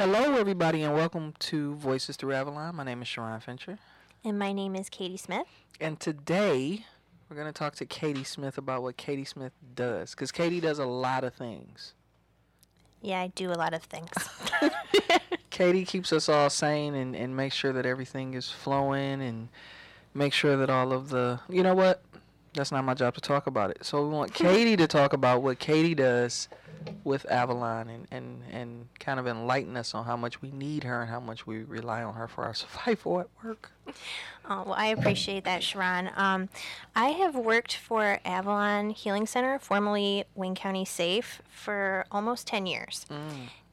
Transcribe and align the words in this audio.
Hello, 0.00 0.34
everybody, 0.36 0.82
and 0.82 0.94
welcome 0.94 1.34
to 1.40 1.74
Voices 1.74 2.16
Through 2.16 2.32
Avalon. 2.32 2.74
My 2.74 2.84
name 2.84 3.02
is 3.02 3.08
Sharon 3.08 3.38
Fincher, 3.38 3.78
And 4.24 4.38
my 4.38 4.50
name 4.50 4.74
is 4.74 4.88
Katie 4.88 5.18
Smith. 5.18 5.46
and 5.78 6.00
today 6.00 6.86
we're 7.28 7.36
going 7.36 7.46
to 7.46 7.52
talk 7.52 7.74
to 7.74 7.84
Katie 7.84 8.24
Smith 8.24 8.56
about 8.56 8.80
what 8.82 8.96
Katie 8.96 9.26
Smith 9.26 9.52
does, 9.74 10.12
because 10.12 10.32
Katie 10.32 10.58
does 10.58 10.78
a 10.78 10.86
lot 10.86 11.22
of 11.22 11.34
things. 11.34 11.92
Yeah, 13.02 13.20
I 13.20 13.26
do 13.26 13.50
a 13.50 13.52
lot 13.52 13.74
of 13.74 13.82
things. 13.82 14.08
Katie 15.50 15.84
keeps 15.84 16.14
us 16.14 16.30
all 16.30 16.48
sane 16.48 16.94
and, 16.94 17.14
and 17.14 17.36
makes 17.36 17.54
sure 17.54 17.74
that 17.74 17.84
everything 17.84 18.32
is 18.32 18.48
flowing 18.48 19.20
and 19.20 19.50
make 20.14 20.32
sure 20.32 20.56
that 20.56 20.70
all 20.70 20.94
of 20.94 21.10
the, 21.10 21.40
you 21.50 21.62
know 21.62 21.74
what? 21.74 22.02
That's 22.54 22.72
not 22.72 22.84
my 22.86 22.94
job 22.94 23.12
to 23.16 23.20
talk 23.20 23.46
about 23.46 23.70
it. 23.70 23.84
So 23.84 24.02
we 24.02 24.14
want 24.14 24.32
Katie 24.34 24.78
to 24.78 24.86
talk 24.86 25.12
about 25.12 25.42
what 25.42 25.58
Katie 25.58 25.94
does 25.94 26.48
with 27.04 27.30
Avalon 27.30 27.88
and, 27.88 28.06
and, 28.10 28.42
and 28.52 28.88
kind 28.98 29.18
of 29.18 29.26
enlighten 29.26 29.76
us 29.76 29.94
on 29.94 30.04
how 30.04 30.16
much 30.16 30.42
we 30.42 30.50
need 30.50 30.84
her 30.84 31.00
and 31.02 31.10
how 31.10 31.20
much 31.20 31.46
we 31.46 31.62
rely 31.62 32.02
on 32.02 32.14
her 32.14 32.28
for 32.28 32.44
our 32.44 32.54
survival 32.62 33.20
at 33.20 33.28
work. 33.44 33.70
Oh, 34.48 34.64
well, 34.66 34.74
I 34.74 34.86
appreciate 34.86 35.44
that, 35.44 35.62
Sharon. 35.62 36.10
Um, 36.16 36.48
I 36.94 37.08
have 37.08 37.34
worked 37.34 37.76
for 37.76 38.18
Avalon 38.24 38.90
Healing 38.90 39.26
Center, 39.26 39.58
formerly 39.58 40.24
Wayne 40.34 40.54
County 40.54 40.84
Safe, 40.84 41.42
for 41.48 42.04
almost 42.10 42.46
10 42.46 42.66
years. 42.66 43.06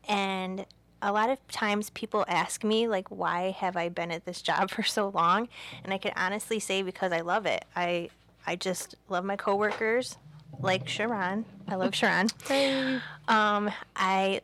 And 0.07 0.65
a 1.01 1.11
lot 1.11 1.29
of 1.29 1.45
times 1.47 1.89
people 1.91 2.25
ask 2.27 2.63
me, 2.63 2.87
like, 2.87 3.09
why 3.09 3.51
have 3.51 3.77
I 3.77 3.89
been 3.89 4.11
at 4.11 4.25
this 4.25 4.41
job 4.41 4.69
for 4.71 4.83
so 4.83 5.09
long? 5.09 5.47
And 5.83 5.93
I 5.93 5.97
can 5.97 6.13
honestly 6.15 6.59
say 6.59 6.81
because 6.81 7.11
I 7.11 7.21
love 7.21 7.45
it. 7.45 7.65
I, 7.75 8.09
I 8.45 8.55
just 8.55 8.95
love 9.09 9.25
my 9.25 9.35
coworkers, 9.35 10.17
like 10.59 10.87
Sharon. 10.87 11.45
I 11.67 11.75
love 11.75 11.93
Sharon. 11.95 12.29
Um, 13.27 13.69
I 13.95 14.39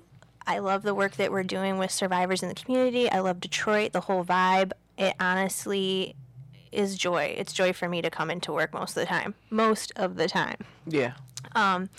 I 0.46 0.58
love 0.60 0.84
the 0.84 0.94
work 0.94 1.14
that 1.16 1.32
we're 1.32 1.44
doing 1.44 1.78
with 1.78 1.90
survivors 1.90 2.44
in 2.44 2.50
the 2.50 2.56
community. 2.56 3.10
I 3.10 3.20
love 3.20 3.40
Detroit, 3.40 3.94
the 3.94 4.02
whole 4.02 4.26
vibe. 4.26 4.74
It 4.98 5.14
honestly 5.22 6.16
is 6.74 6.98
joy. 6.98 7.34
It's 7.38 7.54
joy 7.54 7.72
for 7.72 7.88
me 7.88 8.02
to 8.02 8.10
come 8.10 8.30
into 8.30 8.52
work 8.52 8.74
most 8.74 8.90
of 8.98 9.02
the 9.02 9.06
time. 9.06 9.36
Most 9.50 9.94
of 9.96 10.18
the 10.18 10.28
time. 10.28 10.58
Yeah. 10.86 11.14
Um, 11.56 11.90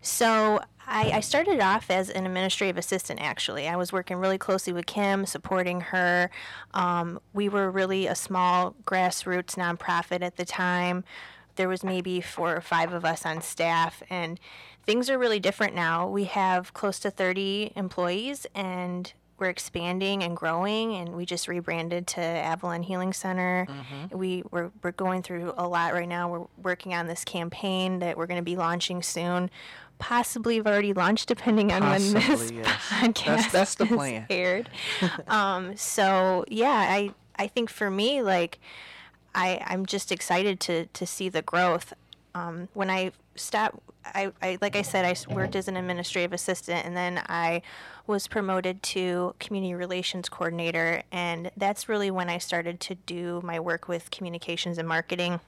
So 0.00 0.60
I, 0.86 1.10
I 1.12 1.20
started 1.20 1.60
off 1.60 1.90
as 1.90 2.08
an 2.10 2.24
administrative 2.26 2.76
assistant, 2.78 3.20
actually. 3.20 3.68
I 3.68 3.76
was 3.76 3.92
working 3.92 4.16
really 4.16 4.38
closely 4.38 4.72
with 4.72 4.86
Kim, 4.86 5.26
supporting 5.26 5.80
her. 5.80 6.30
Um, 6.72 7.20
we 7.32 7.48
were 7.48 7.70
really 7.70 8.06
a 8.06 8.14
small 8.14 8.74
grassroots 8.84 9.54
nonprofit 9.56 10.22
at 10.22 10.36
the 10.36 10.44
time. 10.44 11.04
There 11.56 11.68
was 11.68 11.84
maybe 11.84 12.20
four 12.20 12.54
or 12.56 12.60
five 12.60 12.92
of 12.92 13.04
us 13.04 13.24
on 13.26 13.42
staff, 13.42 14.02
and 14.10 14.38
things 14.84 15.08
are 15.10 15.18
really 15.18 15.40
different 15.40 15.74
now. 15.74 16.08
We 16.08 16.24
have 16.24 16.72
close 16.74 16.98
to 17.00 17.10
30 17.10 17.72
employees, 17.76 18.46
and 18.54 19.12
we're 19.38 19.48
expanding 19.48 20.22
and 20.22 20.36
growing 20.36 20.94
and 20.94 21.16
we 21.16 21.26
just 21.26 21.48
rebranded 21.48 22.06
to 22.06 22.20
Avalon 22.20 22.84
Healing 22.84 23.12
Center. 23.12 23.66
We 24.12 24.44
we're, 24.52 24.70
we're 24.84 24.92
going 24.92 25.22
through 25.22 25.52
a 25.56 25.66
lot 25.66 25.94
right 25.94 26.08
now. 26.08 26.28
We're 26.30 26.46
working 26.62 26.94
on 26.94 27.08
this 27.08 27.24
campaign 27.24 27.98
that 28.00 28.16
we're 28.16 28.28
going 28.28 28.38
to 28.38 28.44
be 28.44 28.54
launching 28.54 29.02
soon. 29.02 29.50
Possibly 29.98 30.56
have 30.58 30.66
already 30.68 30.92
launched 30.92 31.26
depending 31.26 31.72
on 31.72 31.82
when 31.82 32.12
this 32.12 32.24
Possibly, 32.24 32.56
yes. 32.58 32.82
podcast 32.88 33.24
That's- 33.24 33.52
that's 33.52 33.74
the 33.74 33.84
is 33.84 33.90
plan. 33.90 34.26
aired. 34.30 34.68
um, 35.26 35.76
so 35.76 36.44
yeah, 36.46 36.68
I 36.88 37.10
I 37.36 37.48
think 37.48 37.68
for 37.68 37.90
me 37.90 38.22
like 38.22 38.60
I 39.34 39.62
I'm 39.66 39.86
just 39.86 40.12
excited 40.12 40.60
to 40.60 40.86
to 40.86 41.06
see 41.06 41.28
the 41.28 41.42
growth. 41.42 41.92
Um, 42.34 42.68
when 42.72 42.88
I 42.90 43.12
stopped, 43.36 43.78
I, 44.04 44.32
I 44.40 44.58
like 44.60 44.74
I 44.76 44.82
said, 44.82 45.04
I 45.04 45.14
worked 45.32 45.54
as 45.54 45.68
an 45.68 45.76
administrative 45.76 46.32
assistant, 46.32 46.84
and 46.86 46.96
then 46.96 47.22
I 47.28 47.62
was 48.06 48.26
promoted 48.26 48.82
to 48.82 49.34
community 49.38 49.74
relations 49.74 50.28
coordinator, 50.28 51.02
and 51.12 51.50
that's 51.56 51.88
really 51.88 52.10
when 52.10 52.28
I 52.28 52.38
started 52.38 52.80
to 52.80 52.94
do 52.94 53.40
my 53.44 53.60
work 53.60 53.88
with 53.88 54.10
communications 54.10 54.78
and 54.78 54.88
marketing. 54.88 55.40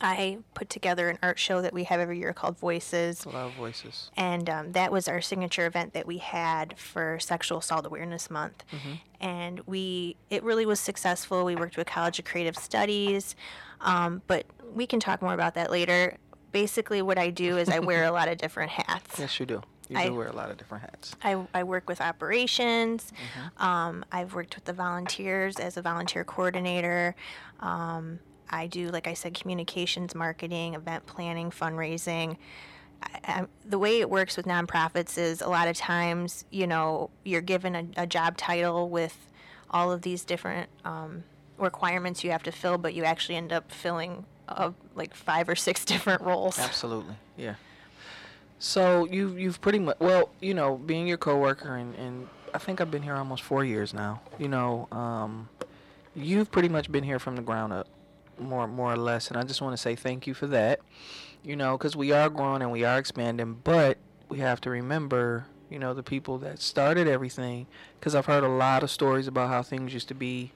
I 0.00 0.38
put 0.54 0.70
together 0.70 1.08
an 1.10 1.18
art 1.22 1.38
show 1.38 1.60
that 1.62 1.72
we 1.74 1.84
have 1.84 2.00
every 2.00 2.18
year 2.18 2.32
called 2.32 2.58
Voices, 2.58 3.24
A 3.24 3.28
lot 3.28 3.46
of 3.46 3.52
voices. 3.54 4.10
and 4.16 4.48
um, 4.48 4.72
that 4.72 4.90
was 4.90 5.08
our 5.08 5.20
signature 5.20 5.66
event 5.66 5.92
that 5.92 6.06
we 6.06 6.18
had 6.18 6.78
for 6.78 7.18
Sexual 7.20 7.58
Assault 7.58 7.84
Awareness 7.86 8.30
Month. 8.30 8.64
And 9.20 9.60
we, 9.66 10.16
it 10.30 10.42
really 10.42 10.64
was 10.64 10.80
successful. 10.80 11.44
We 11.44 11.54
worked 11.56 11.76
with 11.76 11.86
College 11.86 12.18
of 12.18 12.24
Creative 12.24 12.56
Studies, 12.56 13.36
um, 13.82 14.22
but 14.26 14.46
we 14.74 14.86
can 14.86 15.00
talk 15.00 15.20
more 15.20 15.34
about 15.34 15.54
that 15.54 15.70
later. 15.70 16.16
Basically, 16.52 17.02
what 17.02 17.18
I 17.18 17.30
do 17.30 17.58
is 17.58 17.68
I 17.68 17.78
wear 17.80 18.04
a 18.04 18.10
lot 18.18 18.28
of 18.28 18.38
different 18.38 18.70
hats. 18.72 19.18
Yes, 19.18 19.38
you 19.38 19.46
do. 19.46 19.62
You 19.90 19.98
I- 19.98 20.06
do 20.06 20.14
wear 20.14 20.28
a 20.28 20.32
lot 20.34 20.50
of 20.50 20.56
different 20.56 20.82
hats. 20.84 21.14
I, 21.22 21.44
I 21.52 21.64
work 21.64 21.88
with 21.88 22.00
operations. 22.00 23.12
Um, 23.58 24.04
I've 24.10 24.34
worked 24.34 24.54
with 24.54 24.64
the 24.64 24.72
volunteers 24.72 25.56
as 25.58 25.76
a 25.76 25.82
volunteer 25.82 26.24
coordinator. 26.24 27.14
Um, 27.60 28.20
I 28.50 28.66
do, 28.66 28.88
like 28.88 29.06
I 29.06 29.14
said, 29.14 29.34
communications, 29.34 30.14
marketing, 30.14 30.74
event 30.74 31.06
planning, 31.06 31.50
fundraising. 31.50 32.36
I, 33.02 33.20
I, 33.24 33.46
the 33.64 33.78
way 33.78 34.00
it 34.00 34.10
works 34.10 34.36
with 34.36 34.46
nonprofits 34.46 35.16
is 35.16 35.40
a 35.40 35.48
lot 35.48 35.68
of 35.68 35.76
times, 35.76 36.44
you 36.50 36.66
know, 36.66 37.10
you're 37.24 37.40
given 37.40 37.74
a, 37.74 37.86
a 37.96 38.06
job 38.06 38.36
title 38.36 38.90
with 38.90 39.16
all 39.70 39.92
of 39.92 40.02
these 40.02 40.24
different 40.24 40.68
um, 40.84 41.22
requirements 41.58 42.24
you 42.24 42.32
have 42.32 42.42
to 42.42 42.52
fill, 42.52 42.76
but 42.76 42.92
you 42.92 43.04
actually 43.04 43.36
end 43.36 43.52
up 43.52 43.70
filling 43.70 44.24
uh, 44.48 44.72
like 44.94 45.14
five 45.14 45.48
or 45.48 45.54
six 45.54 45.84
different 45.86 46.22
roles. 46.22 46.58
Absolutely. 46.58 47.14
Yeah. 47.36 47.54
So 48.58 49.06
you 49.06 49.34
you've 49.36 49.60
pretty 49.62 49.78
much 49.78 49.96
well, 50.00 50.30
you 50.40 50.52
know, 50.52 50.76
being 50.76 51.06
your 51.06 51.16
coworker 51.16 51.76
and 51.76 51.94
and 51.94 52.28
I 52.52 52.58
think 52.58 52.80
I've 52.80 52.90
been 52.90 53.02
here 53.02 53.14
almost 53.14 53.42
4 53.42 53.64
years 53.64 53.94
now. 53.94 54.20
You 54.38 54.48
know, 54.48 54.86
um 54.92 55.48
you've 56.14 56.50
pretty 56.50 56.68
much 56.68 56.92
been 56.92 57.04
here 57.04 57.18
from 57.18 57.36
the 57.36 57.42
ground 57.42 57.72
up 57.72 57.86
more 58.40 58.66
more 58.66 58.92
or 58.92 58.96
less 58.96 59.28
and 59.28 59.36
I 59.36 59.42
just 59.44 59.60
want 59.60 59.72
to 59.74 59.76
say 59.76 59.94
thank 59.94 60.26
you 60.26 60.34
for 60.34 60.46
that. 60.48 60.80
You 61.42 61.56
know, 61.56 61.76
cuz 61.78 61.96
we 61.96 62.12
are 62.12 62.28
growing 62.28 62.62
and 62.62 62.70
we 62.70 62.84
are 62.84 62.98
expanding, 62.98 63.60
but 63.64 63.98
we 64.28 64.38
have 64.38 64.60
to 64.62 64.70
remember, 64.70 65.46
you 65.70 65.78
know, 65.78 65.94
the 65.94 66.02
people 66.02 66.38
that 66.38 66.60
started 66.60 67.08
everything 67.08 67.66
cuz 68.00 68.14
I've 68.14 68.26
heard 68.26 68.44
a 68.44 68.48
lot 68.48 68.82
of 68.82 68.90
stories 68.90 69.26
about 69.26 69.48
how 69.48 69.62
things 69.62 69.94
used 69.94 70.08
to 70.08 70.14
be 70.14 70.52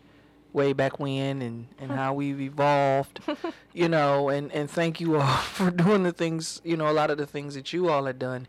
way 0.54 0.72
back 0.72 0.98
when 1.00 1.42
and, 1.42 1.66
and 1.80 1.90
how 1.90 2.14
we've 2.14 2.40
evolved, 2.40 3.20
you 3.74 3.88
know, 3.88 4.28
and, 4.28 4.52
and 4.52 4.70
thank 4.70 5.00
you 5.00 5.16
all 5.16 5.36
for 5.36 5.70
doing 5.70 6.04
the 6.04 6.12
things, 6.12 6.62
you 6.64 6.76
know, 6.76 6.88
a 6.88 6.92
lot 6.92 7.10
of 7.10 7.18
the 7.18 7.26
things 7.26 7.54
that 7.56 7.72
you 7.72 7.88
all 7.88 8.04
had 8.06 8.18
done, 8.18 8.46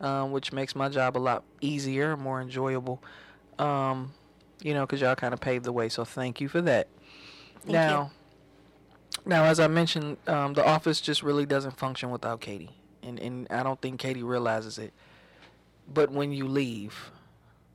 um, 0.00 0.32
which 0.32 0.52
makes 0.52 0.76
my 0.76 0.88
job 0.88 1.16
a 1.16 1.18
lot 1.18 1.42
easier, 1.62 2.14
more 2.16 2.40
enjoyable, 2.42 3.02
um, 3.58 4.12
you 4.62 4.74
know, 4.74 4.84
because 4.84 5.00
y'all 5.00 5.14
kind 5.16 5.32
of 5.32 5.40
paved 5.40 5.64
the 5.64 5.72
way. 5.72 5.88
So 5.88 6.04
thank 6.04 6.40
you 6.42 6.48
for 6.48 6.60
that. 6.60 6.88
Thank 7.62 7.72
you. 7.90 8.10
Now, 9.26 9.44
as 9.44 9.60
I 9.60 9.66
mentioned, 9.66 10.16
um, 10.26 10.54
the 10.54 10.66
office 10.66 11.00
just 11.00 11.22
really 11.22 11.44
doesn't 11.44 11.76
function 11.76 12.10
without 12.10 12.40
Katie. 12.40 12.70
And, 13.02 13.18
and 13.18 13.46
I 13.50 13.62
don't 13.62 13.80
think 13.80 14.00
Katie 14.00 14.22
realizes 14.22 14.78
it. 14.78 14.92
But 15.92 16.10
when 16.10 16.32
you 16.32 16.46
leave, 16.46 17.10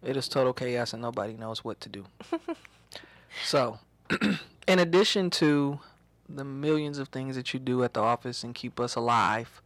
it 0.02 0.18
is 0.18 0.28
total 0.28 0.54
chaos 0.54 0.94
and 0.94 1.02
nobody 1.02 1.34
knows 1.34 1.64
what 1.64 1.80
to 1.82 1.90
do. 1.90 2.06
So, 3.46 3.80
in 4.68 4.80
addition 4.80 5.30
to 5.32 5.80
the 6.28 6.44
millions 6.44 6.98
of 6.98 7.10
things 7.10 7.36
that 7.36 7.54
you 7.54 7.60
do 7.60 7.84
at 7.84 7.94
the 7.94 8.02
office 8.02 8.44
and 8.44 8.54
keep 8.54 8.80
us 8.80 8.96
alive, 8.96 9.62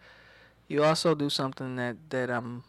you 0.67 0.83
also 0.83 1.15
do 1.15 1.29
something 1.29 1.75
that, 1.75 1.97
that 2.09 2.29
I'm 2.29 2.63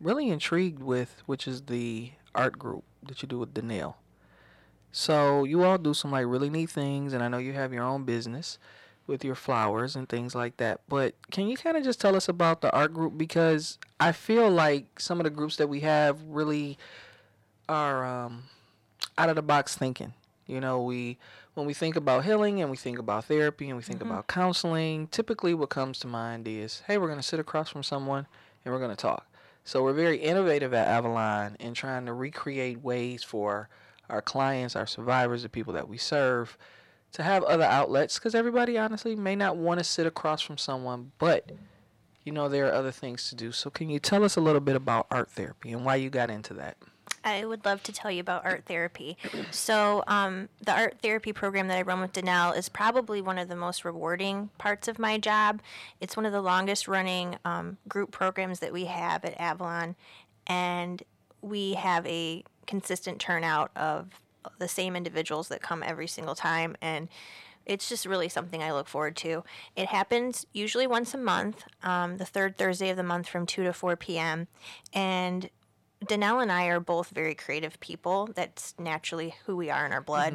really 0.00 0.28
intrigued 0.30 0.82
with, 0.82 1.22
which 1.26 1.46
is 1.46 1.62
the 1.62 2.12
art 2.34 2.58
group 2.58 2.84
that 3.02 3.22
you 3.22 3.28
do 3.28 3.38
with 3.38 3.54
Danelle. 3.54 3.94
So, 4.92 5.44
you 5.44 5.64
all 5.64 5.78
do 5.78 5.94
some 5.94 6.12
like 6.12 6.26
really 6.26 6.50
neat 6.50 6.70
things, 6.70 7.12
and 7.12 7.22
I 7.22 7.28
know 7.28 7.38
you 7.38 7.54
have 7.54 7.72
your 7.72 7.84
own 7.84 8.04
business 8.04 8.58
with 9.06 9.24
your 9.24 9.34
flowers 9.34 9.96
and 9.96 10.08
things 10.08 10.34
like 10.34 10.58
that. 10.58 10.80
But 10.88 11.14
can 11.30 11.48
you 11.48 11.56
kind 11.56 11.76
of 11.76 11.84
just 11.84 12.00
tell 12.00 12.14
us 12.14 12.28
about 12.28 12.60
the 12.60 12.70
art 12.72 12.92
group? 12.92 13.18
Because 13.18 13.78
I 13.98 14.12
feel 14.12 14.50
like 14.50 15.00
some 15.00 15.18
of 15.18 15.24
the 15.24 15.30
groups 15.30 15.56
that 15.56 15.68
we 15.68 15.80
have 15.80 16.22
really 16.22 16.78
are 17.68 18.04
um, 18.04 18.44
out 19.18 19.28
of 19.28 19.36
the 19.36 19.42
box 19.42 19.76
thinking. 19.76 20.12
You 20.46 20.60
know, 20.60 20.82
we 20.82 21.18
when 21.54 21.66
we 21.66 21.74
think 21.74 21.96
about 21.96 22.24
healing 22.24 22.60
and 22.60 22.70
we 22.70 22.76
think 22.76 22.98
about 22.98 23.26
therapy 23.26 23.68
and 23.68 23.76
we 23.76 23.82
think 23.82 24.02
about 24.02 24.26
counseling, 24.26 25.06
typically 25.08 25.54
what 25.54 25.68
comes 25.68 25.98
to 26.00 26.06
mind 26.06 26.48
is, 26.48 26.82
hey, 26.86 26.98
we're 26.98 27.08
going 27.08 27.18
to 27.18 27.22
sit 27.22 27.38
across 27.38 27.68
from 27.68 27.82
someone 27.82 28.26
and 28.64 28.72
we're 28.72 28.80
going 28.80 28.90
to 28.90 28.96
talk. 28.96 29.26
So 29.64 29.82
we're 29.82 29.92
very 29.92 30.16
innovative 30.16 30.74
at 30.74 30.88
Avalon 30.88 31.56
in 31.60 31.74
trying 31.74 32.06
to 32.06 32.12
recreate 32.12 32.82
ways 32.82 33.22
for 33.22 33.68
our 34.12 34.22
clients, 34.22 34.76
our 34.76 34.86
survivors, 34.86 35.42
the 35.42 35.48
people 35.48 35.72
that 35.72 35.88
we 35.88 35.96
serve, 35.96 36.56
to 37.12 37.22
have 37.22 37.42
other 37.44 37.64
outlets 37.64 38.18
because 38.18 38.34
everybody 38.34 38.78
honestly 38.78 39.16
may 39.16 39.34
not 39.34 39.56
want 39.56 39.78
to 39.78 39.84
sit 39.84 40.06
across 40.06 40.40
from 40.40 40.58
someone, 40.58 41.12
but 41.18 41.50
you 42.24 42.32
know 42.32 42.48
there 42.48 42.68
are 42.68 42.72
other 42.72 42.92
things 42.92 43.28
to 43.30 43.34
do. 43.34 43.52
So 43.52 43.70
can 43.70 43.90
you 43.90 43.98
tell 43.98 44.24
us 44.24 44.36
a 44.36 44.40
little 44.40 44.60
bit 44.60 44.76
about 44.76 45.06
art 45.10 45.30
therapy 45.30 45.72
and 45.72 45.84
why 45.84 45.96
you 45.96 46.10
got 46.10 46.30
into 46.30 46.54
that? 46.54 46.76
I 47.24 47.44
would 47.44 47.64
love 47.64 47.82
to 47.84 47.92
tell 47.92 48.10
you 48.10 48.20
about 48.20 48.44
art 48.44 48.64
therapy. 48.66 49.16
So, 49.50 50.02
um, 50.06 50.48
the 50.64 50.72
art 50.72 50.96
therapy 51.02 51.32
program 51.32 51.68
that 51.68 51.78
I 51.78 51.82
run 51.82 52.00
with 52.00 52.12
Danelle 52.12 52.56
is 52.56 52.68
probably 52.68 53.20
one 53.20 53.38
of 53.38 53.48
the 53.48 53.56
most 53.56 53.84
rewarding 53.84 54.50
parts 54.58 54.88
of 54.88 54.98
my 54.98 55.18
job. 55.18 55.60
It's 56.00 56.16
one 56.16 56.26
of 56.26 56.32
the 56.32 56.40
longest 56.40 56.88
running 56.88 57.36
um, 57.44 57.78
group 57.88 58.10
programs 58.10 58.60
that 58.60 58.72
we 58.72 58.86
have 58.86 59.24
at 59.24 59.38
Avalon, 59.40 59.94
and 60.46 61.02
we 61.42 61.74
have 61.74 62.06
a 62.06 62.44
consistent 62.66 63.18
turnout 63.18 63.70
of 63.76 64.08
the 64.58 64.68
same 64.68 64.96
individuals 64.96 65.48
that 65.48 65.62
come 65.62 65.82
every 65.84 66.06
single 66.06 66.34
time 66.34 66.76
and 66.80 67.08
it's 67.64 67.88
just 67.88 68.06
really 68.06 68.28
something 68.28 68.62
I 68.62 68.72
look 68.72 68.88
forward 68.88 69.16
to. 69.18 69.44
It 69.76 69.86
happens 69.86 70.46
usually 70.52 70.86
once 70.86 71.14
a 71.14 71.18
month, 71.18 71.64
um, 71.82 72.16
the 72.16 72.24
third 72.24 72.56
Thursday 72.58 72.90
of 72.90 72.96
the 72.96 73.02
month 73.02 73.28
from 73.28 73.46
2 73.46 73.62
to 73.64 73.72
4 73.72 73.96
p.m. 73.96 74.48
And 74.92 75.48
Danelle 76.04 76.42
and 76.42 76.50
I 76.50 76.66
are 76.66 76.80
both 76.80 77.10
very 77.10 77.34
creative 77.34 77.78
people. 77.78 78.30
That's 78.34 78.74
naturally 78.78 79.36
who 79.46 79.56
we 79.56 79.70
are 79.70 79.86
in 79.86 79.92
our 79.92 80.00
blood. 80.00 80.34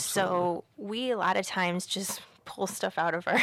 So 0.00 0.64
we 0.76 1.12
a 1.12 1.16
lot 1.16 1.36
of 1.36 1.46
times 1.46 1.86
just 1.86 2.20
pull 2.44 2.66
stuff 2.66 2.98
out 2.98 3.14
of 3.14 3.28
our 3.28 3.40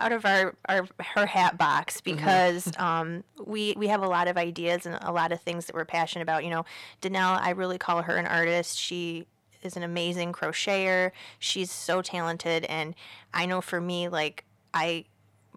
out 0.00 0.12
of 0.12 0.24
our, 0.24 0.54
our 0.68 0.86
her 1.14 1.26
hat 1.26 1.58
box 1.58 2.00
because 2.00 2.72
um, 2.78 3.22
we 3.44 3.74
we 3.76 3.88
have 3.88 4.02
a 4.02 4.08
lot 4.08 4.26
of 4.26 4.36
ideas 4.36 4.86
and 4.86 4.98
a 5.02 5.12
lot 5.12 5.30
of 5.30 5.40
things 5.40 5.66
that 5.66 5.74
we're 5.74 5.84
passionate 5.84 6.22
about. 6.22 6.44
You 6.44 6.50
know, 6.50 6.64
Danelle, 7.02 7.40
I 7.40 7.50
really 7.50 7.78
call 7.78 8.02
her 8.02 8.16
an 8.16 8.26
artist. 8.26 8.78
She 8.78 9.26
is 9.62 9.76
an 9.76 9.82
amazing 9.82 10.32
crocheter. 10.32 11.12
She's 11.38 11.70
so 11.70 12.02
talented, 12.02 12.64
and 12.64 12.94
I 13.34 13.46
know 13.46 13.60
for 13.60 13.80
me, 13.80 14.08
like 14.08 14.44
I 14.74 15.04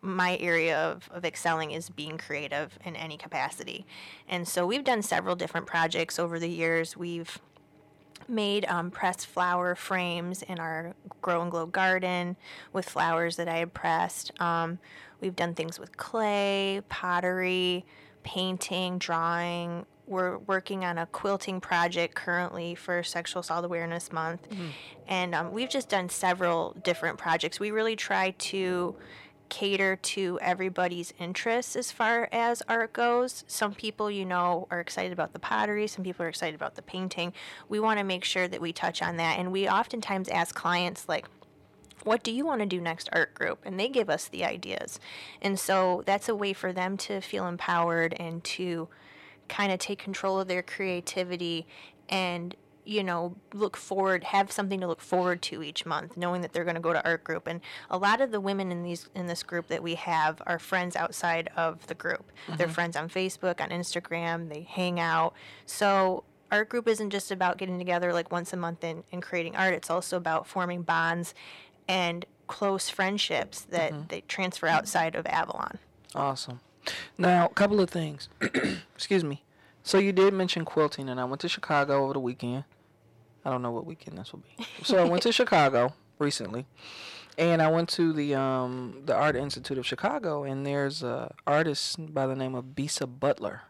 my 0.01 0.37
area 0.41 0.77
of, 0.77 1.09
of 1.13 1.23
excelling 1.23 1.71
is 1.71 1.89
being 1.89 2.17
creative 2.17 2.77
in 2.83 2.93
any 2.95 3.15
capacity. 3.15 3.85
And 4.27 4.45
so 4.45 4.67
we've 4.67 4.83
done 4.83 5.01
several 5.01 5.33
different 5.33 5.65
projects 5.65 6.19
over 6.19 6.39
the 6.39 6.49
years. 6.49 6.97
We've 6.97 7.39
made 8.27 8.65
um, 8.65 8.91
pressed 8.91 9.27
flower 9.27 9.75
frames 9.75 10.41
in 10.43 10.59
our 10.59 10.95
grow 11.21 11.41
and 11.41 11.51
glow 11.51 11.65
garden 11.65 12.35
with 12.71 12.87
flowers 12.89 13.35
that 13.37 13.47
I 13.47 13.57
had 13.57 13.73
pressed. 13.73 14.31
Um, 14.41 14.79
we've 15.21 15.35
done 15.35 15.53
things 15.53 15.79
with 15.79 15.97
clay, 15.97 16.81
pottery, 16.89 17.85
painting, 18.23 18.97
drawing. 18.97 19.85
We're 20.05 20.37
working 20.39 20.83
on 20.83 20.97
a 20.97 21.05
quilting 21.05 21.61
project 21.61 22.13
currently 22.15 22.75
for 22.75 23.03
Sexual 23.03 23.41
Assault 23.41 23.63
Awareness 23.63 24.11
Month. 24.11 24.47
And 25.07 25.33
um, 25.33 25.51
we've 25.53 25.69
just 25.69 25.89
done 25.89 26.09
several 26.09 26.75
different 26.83 27.17
projects. 27.17 27.59
We 27.59 27.71
really 27.71 27.95
try 27.95 28.31
to 28.31 28.95
cater 29.49 29.95
to 29.95 30.39
everybody's 30.41 31.13
interests 31.19 31.75
as 31.75 31.91
far 31.91 32.29
as 32.31 32.61
art 32.67 32.93
goes. 32.93 33.43
Some 33.47 33.73
people, 33.73 34.09
you 34.09 34.25
know, 34.25 34.67
are 34.71 34.79
excited 34.79 35.11
about 35.13 35.33
the 35.33 35.39
pottery, 35.39 35.87
some 35.87 36.03
people 36.03 36.25
are 36.25 36.29
excited 36.29 36.55
about 36.55 36.75
the 36.75 36.81
painting. 36.81 37.33
We 37.69 37.79
want 37.79 37.99
to 37.99 38.03
make 38.03 38.23
sure 38.23 38.47
that 38.47 38.61
we 38.61 38.73
touch 38.73 39.01
on 39.01 39.17
that. 39.17 39.37
And 39.39 39.51
we 39.51 39.67
oftentimes 39.67 40.29
ask 40.29 40.55
clients, 40.55 41.07
like, 41.07 41.27
what 42.03 42.23
do 42.23 42.31
you 42.31 42.45
want 42.45 42.59
to 42.59 42.65
do 42.65 42.81
next 42.81 43.09
art 43.11 43.33
group 43.33 43.59
and 43.63 43.79
they 43.79 43.87
give 43.87 44.09
us 44.09 44.27
the 44.27 44.43
ideas 44.43 44.99
and 45.41 45.57
so 45.57 46.03
that's 46.05 46.27
a 46.27 46.35
way 46.35 46.51
for 46.51 46.73
them 46.73 46.97
to 46.97 47.21
feel 47.21 47.47
empowered 47.47 48.13
and 48.19 48.43
to 48.43 48.89
kind 49.47 49.71
of 49.71 49.79
take 49.79 49.99
control 49.99 50.39
of 50.39 50.47
their 50.47 50.61
creativity 50.61 51.65
and 52.09 52.55
you 52.85 53.03
know 53.03 53.35
look 53.53 53.77
forward 53.77 54.23
have 54.23 54.51
something 54.51 54.79
to 54.79 54.87
look 54.87 55.01
forward 55.01 55.41
to 55.41 55.63
each 55.63 55.85
month 55.85 56.17
knowing 56.17 56.41
that 56.41 56.53
they're 56.53 56.63
going 56.63 56.75
to 56.75 56.81
go 56.81 56.93
to 56.93 57.03
art 57.05 57.23
group 57.23 57.47
and 57.47 57.61
a 57.89 57.97
lot 57.97 58.21
of 58.21 58.31
the 58.31 58.39
women 58.39 58.71
in 58.71 58.83
these 58.83 59.09
in 59.15 59.27
this 59.27 59.43
group 59.43 59.67
that 59.67 59.81
we 59.81 59.95
have 59.95 60.41
are 60.45 60.59
friends 60.59 60.95
outside 60.95 61.49
of 61.55 61.85
the 61.87 61.95
group 61.95 62.31
they're 62.57 62.67
mm-hmm. 62.67 62.73
friends 62.73 62.95
on 62.95 63.09
facebook 63.09 63.61
on 63.61 63.69
instagram 63.69 64.49
they 64.49 64.61
hang 64.61 64.99
out 64.99 65.33
so 65.65 66.23
art 66.51 66.69
group 66.69 66.87
isn't 66.87 67.09
just 67.09 67.31
about 67.31 67.57
getting 67.57 67.77
together 67.77 68.13
like 68.13 68.31
once 68.31 68.53
a 68.53 68.57
month 68.57 68.83
and, 68.83 69.03
and 69.11 69.21
creating 69.21 69.55
art 69.55 69.73
it's 69.73 69.89
also 69.89 70.17
about 70.17 70.45
forming 70.45 70.81
bonds 70.81 71.33
and 71.87 72.25
close 72.47 72.89
friendships 72.89 73.61
that 73.61 73.91
mm-hmm. 73.91 74.03
they 74.09 74.21
transfer 74.27 74.67
outside 74.67 75.15
of 75.15 75.25
avalon 75.27 75.79
Awesome. 76.15 76.59
Now, 77.17 77.45
a 77.45 77.53
couple 77.53 77.79
of 77.79 77.89
things. 77.89 78.29
Excuse 78.95 79.23
me. 79.23 79.43
So 79.83 79.97
you 79.97 80.11
did 80.11 80.33
mention 80.33 80.63
quilting, 80.63 81.09
and 81.09 81.19
I 81.19 81.25
went 81.25 81.41
to 81.41 81.49
Chicago 81.49 82.03
over 82.03 82.13
the 82.13 82.19
weekend. 82.19 82.63
I 83.45 83.49
don't 83.49 83.61
know 83.61 83.71
what 83.71 83.85
weekend 83.85 84.17
this 84.17 84.31
will 84.31 84.39
be. 84.57 84.65
So 84.83 84.97
I 84.97 85.03
went 85.07 85.23
to 85.23 85.31
Chicago 85.31 85.93
recently, 86.19 86.65
and 87.37 87.61
I 87.61 87.67
went 87.69 87.89
to 87.89 88.13
the 88.13 88.35
um 88.35 89.01
the 89.05 89.15
Art 89.15 89.35
Institute 89.35 89.77
of 89.77 89.85
Chicago, 89.85 90.43
and 90.43 90.65
there's 90.65 91.03
a 91.03 91.33
artist 91.45 92.13
by 92.13 92.25
the 92.27 92.35
name 92.35 92.55
of 92.55 92.65
Bisa 92.75 93.05
Butler, 93.07 93.61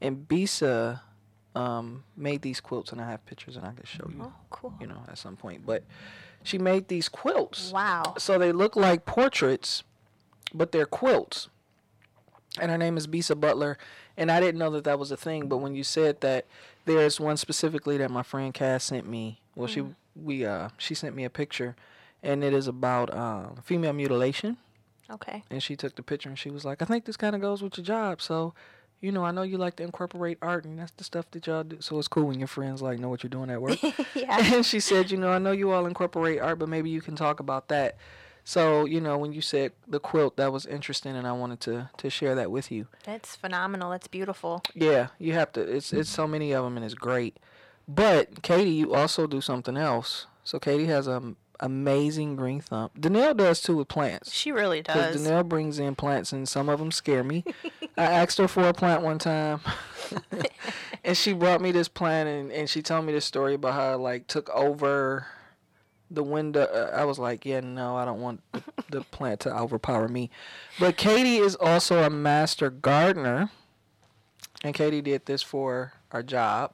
and 0.00 0.28
Bisa 0.28 1.00
um 1.54 2.04
made 2.16 2.42
these 2.42 2.60
quilts, 2.60 2.92
and 2.92 3.00
I 3.00 3.10
have 3.10 3.24
pictures, 3.26 3.56
and 3.56 3.64
I 3.66 3.72
can 3.72 3.84
show 3.84 4.08
you. 4.08 4.22
oh 4.22 4.32
cool 4.50 4.74
You 4.80 4.86
know, 4.86 5.02
at 5.08 5.18
some 5.18 5.36
point, 5.36 5.64
but 5.66 5.84
she 6.42 6.58
made 6.58 6.88
these 6.88 7.08
quilts. 7.08 7.72
wow 7.72 8.14
So 8.18 8.38
they 8.38 8.52
look 8.52 8.74
like 8.76 9.04
portraits, 9.06 9.84
but 10.52 10.72
they're 10.72 10.86
quilts. 10.86 11.48
And 12.60 12.70
her 12.70 12.78
name 12.78 12.96
is 12.96 13.06
Bisa 13.06 13.38
Butler. 13.38 13.78
And 14.16 14.30
I 14.30 14.40
didn't 14.40 14.58
know 14.58 14.70
that 14.70 14.84
that 14.84 14.98
was 14.98 15.10
a 15.10 15.16
thing, 15.16 15.48
but 15.48 15.58
when 15.58 15.74
you 15.74 15.84
said 15.84 16.20
that, 16.20 16.46
there's 16.84 17.18
one 17.20 17.36
specifically 17.36 17.96
that 17.98 18.10
my 18.10 18.22
friend 18.22 18.52
Cass 18.52 18.84
sent 18.84 19.08
me. 19.08 19.40
Well, 19.54 19.68
she 19.68 19.84
we 20.14 20.44
uh 20.44 20.68
she 20.76 20.94
sent 20.94 21.14
me 21.14 21.24
a 21.24 21.30
picture, 21.30 21.76
and 22.22 22.42
it 22.44 22.52
is 22.52 22.66
about 22.66 23.14
um, 23.14 23.56
female 23.62 23.92
mutilation. 23.92 24.56
okay 25.10 25.42
And 25.50 25.62
she 25.62 25.76
took 25.76 25.94
the 25.96 26.02
picture 26.02 26.28
and 26.28 26.38
she 26.38 26.50
was 26.50 26.64
like, 26.64 26.82
I 26.82 26.84
think 26.84 27.04
this 27.04 27.16
kind 27.16 27.34
of 27.34 27.40
goes 27.40 27.62
with 27.62 27.76
your 27.78 27.84
job. 27.84 28.20
So, 28.20 28.54
you 29.00 29.12
know, 29.12 29.24
I 29.24 29.30
know 29.30 29.42
you 29.42 29.58
like 29.58 29.76
to 29.76 29.82
incorporate 29.82 30.38
art, 30.42 30.64
and 30.64 30.78
that's 30.78 30.92
the 30.92 31.04
stuff 31.04 31.30
that 31.32 31.46
y'all 31.46 31.64
do. 31.64 31.80
So 31.80 31.98
it's 31.98 32.08
cool 32.08 32.24
when 32.24 32.38
your 32.38 32.48
friends 32.48 32.82
like 32.82 32.98
know 32.98 33.08
what 33.08 33.22
you're 33.22 33.30
doing 33.30 33.50
at 33.50 33.62
work. 33.62 33.78
yeah 34.14 34.54
And 34.54 34.66
she 34.66 34.80
said, 34.80 35.10
you 35.10 35.16
know, 35.16 35.30
I 35.30 35.38
know 35.38 35.52
you 35.52 35.70
all 35.72 35.86
incorporate 35.86 36.40
art, 36.40 36.58
but 36.58 36.68
maybe 36.68 36.90
you 36.90 37.00
can 37.00 37.16
talk 37.16 37.40
about 37.40 37.68
that. 37.68 37.96
So, 38.44 38.84
you 38.84 39.00
know, 39.00 39.18
when 39.18 39.32
you 39.32 39.40
said 39.40 39.72
the 39.86 40.00
quilt, 40.00 40.36
that 40.36 40.52
was 40.52 40.66
interesting, 40.66 41.14
and 41.16 41.26
I 41.26 41.32
wanted 41.32 41.60
to 41.60 41.90
to 41.96 42.10
share 42.10 42.34
that 42.34 42.50
with 42.50 42.72
you. 42.72 42.88
that's 43.04 43.36
phenomenal 43.36 43.90
that's 43.90 44.08
beautiful 44.08 44.62
Yeah, 44.74 45.08
you 45.18 45.32
have 45.34 45.52
to. 45.52 45.60
It's 45.60 45.92
it's 45.92 46.10
so 46.10 46.26
many 46.26 46.52
of 46.52 46.64
them, 46.64 46.76
and 46.76 46.84
it's 46.84 46.94
great. 46.94 47.36
But 47.88 48.42
Katie, 48.42 48.70
you 48.70 48.94
also 48.94 49.26
do 49.26 49.40
something 49.40 49.76
else. 49.76 50.26
So 50.44 50.58
Katie 50.58 50.86
has 50.86 51.06
a 51.06 51.34
amazing 51.60 52.34
green 52.34 52.60
thumb. 52.60 52.90
Danelle 52.98 53.36
does 53.36 53.60
too 53.60 53.76
with 53.76 53.88
plants. 53.88 54.32
she 54.32 54.50
really 54.50 54.82
Because 54.82 55.14
does 55.14 55.26
Danelle 55.26 55.48
brings 55.48 55.78
in 55.78 55.94
plants, 55.94 56.32
and 56.32 56.48
some 56.48 56.68
of 56.68 56.80
them 56.80 56.90
scare 56.90 57.22
me. 57.22 57.44
I 57.96 58.04
asked 58.04 58.38
her 58.38 58.48
for 58.48 58.66
a 58.66 58.72
plant 58.72 59.02
one 59.02 59.18
time, 59.18 59.60
and 61.04 61.16
she 61.16 61.32
brought 61.32 61.60
me 61.60 61.70
this 61.70 61.88
plant, 61.88 62.28
and, 62.28 62.50
and 62.50 62.68
she 62.68 62.82
told 62.82 63.04
me 63.04 63.12
this 63.12 63.24
story 63.24 63.54
about 63.54 63.74
how 63.74 63.94
it, 63.94 63.98
like 63.98 64.26
took 64.26 64.50
over 64.50 65.26
the 66.14 66.22
window. 66.22 66.62
Uh, 66.62 66.90
I 66.94 67.04
was 67.04 67.18
like, 67.18 67.44
yeah, 67.44 67.60
no, 67.60 67.96
I 67.96 68.04
don't 68.04 68.20
want 68.20 68.40
the, 68.52 68.62
the 68.90 69.00
plant 69.10 69.40
to 69.40 69.54
overpower 69.54 70.08
me. 70.08 70.30
But 70.78 70.96
Katie 70.96 71.38
is 71.38 71.54
also 71.56 72.02
a 72.02 72.10
master 72.10 72.70
gardener, 72.70 73.50
and 74.62 74.74
Katie 74.74 75.02
did 75.02 75.26
this 75.26 75.42
for 75.42 75.94
our 76.10 76.22
job. 76.22 76.72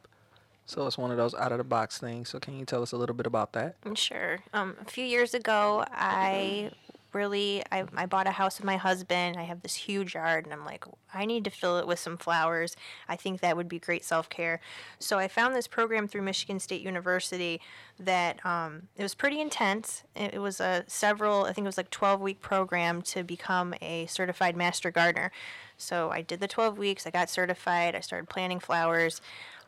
So 0.67 0.87
it's 0.87 0.99
one 0.99 1.11
of 1.11 1.17
those 1.17 1.35
out 1.35 1.51
of 1.51 1.59
the 1.59 1.65
box 1.65 1.97
things. 1.99 2.29
So 2.29 2.39
can 2.39 2.59
you 2.59 2.67
tell 2.67 2.83
us 2.83 2.93
a 2.93 2.99
little 2.99 3.15
bit 3.15 3.27
about 3.27 3.53
that? 3.55 3.77
Sure. 3.95 4.41
Um, 4.53 4.77
a 4.83 4.85
few 4.85 5.05
years 5.05 5.33
ago, 5.33 5.85
I 5.91 6.73
really 7.13 7.63
I, 7.73 7.85
I 7.97 8.07
bought 8.07 8.27
a 8.27 8.33
house 8.33 8.59
with 8.59 8.65
my 8.65 8.77
husband. 8.77 9.37
I 9.37 9.43
have 9.43 9.63
this 9.63 9.75
huge 9.75 10.15
yard, 10.15 10.45
and 10.45 10.53
I'm 10.53 10.65
like, 10.65 10.85
I 11.13 11.25
need 11.25 11.45
to 11.45 11.51
fill 11.51 11.79
it 11.79 11.87
with 11.87 11.99
some 11.99 12.17
flowers. 12.17 12.77
I 13.09 13.17
think 13.17 13.41
that 13.41 13.57
would 13.57 13.69
be 13.69 13.79
great 13.79 14.05
self 14.05 14.29
care. 14.29 14.61
So 14.99 15.19
I 15.19 15.29
found 15.29 15.55
this 15.55 15.67
program 15.67 16.09
through 16.09 16.23
Michigan 16.23 16.61
State 16.61 16.83
University 16.83 17.61
that 17.99 18.45
um, 18.45 18.89
it 18.97 19.03
was 19.03 19.15
pretty 19.15 19.41
intense. 19.41 20.05
It, 20.15 20.35
it 20.35 20.39
was 20.39 20.61
a 20.61 20.85
several, 20.87 21.45
I 21.45 21.53
think 21.53 21.65
it 21.65 21.69
was 21.69 21.77
like 21.77 21.91
12 21.91 22.21
week 22.21 22.41
program 22.41 23.03
to 23.03 23.25
become 23.25 23.75
a 23.81 24.07
certified 24.07 24.57
master 24.57 24.91
gardener. 24.91 25.33
So 25.77 26.11
I 26.11 26.23
did 26.23 26.41
the 26.41 26.49
12 26.49 26.77
weeks. 26.77 27.07
I 27.07 27.11
got 27.11 27.31
certified. 27.31 27.95
I 27.95 28.01
started 28.01 28.29
planting 28.29 28.61
flowers. 28.61 29.21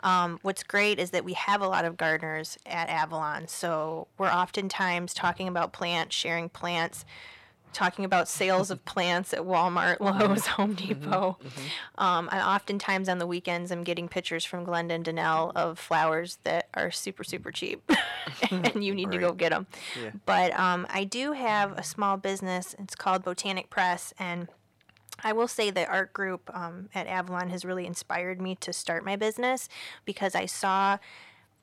Um, 0.02 0.38
what's 0.42 0.62
great 0.62 0.98
is 0.98 1.10
that 1.10 1.24
we 1.24 1.34
have 1.34 1.60
a 1.60 1.68
lot 1.68 1.84
of 1.84 1.96
gardeners 1.96 2.58
at 2.66 2.88
Avalon, 2.88 3.48
so 3.48 4.08
we're 4.18 4.30
oftentimes 4.30 5.14
talking 5.14 5.48
about 5.48 5.72
plants, 5.72 6.14
sharing 6.16 6.48
plants, 6.48 7.04
talking 7.72 8.04
about 8.04 8.28
sales 8.28 8.70
of 8.70 8.84
plants 8.84 9.32
at 9.32 9.40
Walmart, 9.40 10.00
Lowe's, 10.00 10.46
Home 10.46 10.74
Depot. 10.74 11.38
Um, 11.98 12.28
and 12.32 12.42
oftentimes 12.42 13.08
on 13.08 13.18
the 13.18 13.26
weekends, 13.26 13.70
I'm 13.70 13.84
getting 13.84 14.08
pictures 14.08 14.44
from 14.44 14.66
Glenda 14.66 14.92
and 14.92 15.04
Danelle 15.04 15.52
of 15.54 15.78
flowers 15.78 16.38
that 16.44 16.68
are 16.74 16.90
super, 16.90 17.24
super 17.24 17.52
cheap, 17.52 17.90
and 18.50 18.82
you 18.84 18.94
need 18.94 19.10
to 19.12 19.18
go 19.18 19.32
get 19.32 19.50
them. 19.50 19.66
Yeah. 20.00 20.10
But 20.26 20.58
um, 20.58 20.86
I 20.90 21.04
do 21.04 21.32
have 21.32 21.72
a 21.78 21.82
small 21.82 22.16
business. 22.16 22.74
It's 22.78 22.94
called 22.94 23.24
Botanic 23.24 23.70
Press, 23.70 24.12
and 24.18 24.48
I 25.24 25.32
will 25.32 25.48
say 25.48 25.70
the 25.70 25.86
art 25.86 26.12
group 26.12 26.50
um, 26.54 26.88
at 26.94 27.06
Avalon 27.06 27.50
has 27.50 27.64
really 27.64 27.86
inspired 27.86 28.40
me 28.40 28.54
to 28.56 28.72
start 28.72 29.04
my 29.04 29.16
business 29.16 29.68
because 30.04 30.34
I 30.34 30.46
saw 30.46 30.98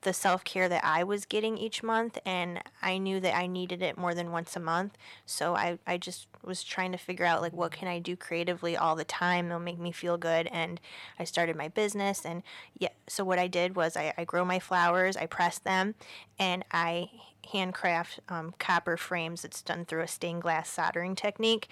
the 0.02 0.12
self 0.12 0.44
care 0.44 0.68
that 0.68 0.84
I 0.84 1.04
was 1.04 1.24
getting 1.24 1.58
each 1.58 1.82
month, 1.82 2.18
and 2.24 2.60
I 2.82 2.98
knew 2.98 3.20
that 3.20 3.34
I 3.34 3.46
needed 3.46 3.82
it 3.82 3.98
more 3.98 4.14
than 4.14 4.32
once 4.32 4.54
a 4.56 4.60
month. 4.60 4.96
So 5.26 5.54
I, 5.56 5.78
I 5.86 5.96
just 5.96 6.26
was 6.44 6.62
trying 6.62 6.92
to 6.92 6.98
figure 6.98 7.24
out 7.24 7.42
like 7.42 7.52
what 7.52 7.72
can 7.72 7.88
I 7.88 7.98
do 7.98 8.16
creatively 8.16 8.76
all 8.76 8.96
the 8.96 9.04
time 9.04 9.48
that'll 9.48 9.60
make 9.60 9.78
me 9.78 9.92
feel 9.92 10.16
good. 10.16 10.46
And 10.48 10.80
I 11.18 11.24
started 11.24 11.56
my 11.56 11.68
business, 11.68 12.24
and 12.24 12.42
yeah. 12.78 12.90
So 13.08 13.24
what 13.24 13.38
I 13.38 13.48
did 13.48 13.74
was 13.76 13.96
I, 13.96 14.12
I 14.16 14.24
grow 14.24 14.44
my 14.44 14.58
flowers, 14.58 15.16
I 15.16 15.26
press 15.26 15.58
them, 15.58 15.94
and 16.38 16.64
I 16.70 17.10
handcraft 17.52 18.20
um, 18.28 18.54
copper 18.58 18.96
frames. 18.96 19.44
It's 19.44 19.62
done 19.62 19.84
through 19.86 20.02
a 20.02 20.08
stained 20.08 20.42
glass 20.42 20.68
soldering 20.70 21.14
technique, 21.16 21.68